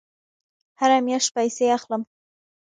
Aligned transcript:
هره 0.79 0.97
میاشت 1.05 1.29
پیسې 1.35 1.65
اخلم 1.77 2.01